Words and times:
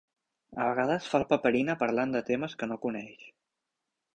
A 0.63 0.69
vegades 0.69 1.09
fa 1.11 1.19
el 1.19 1.27
paperina 1.33 1.77
parlant 1.83 2.15
de 2.17 2.25
temes 2.33 2.59
que 2.63 2.71
no 2.73 2.79
coneix. 2.87 3.29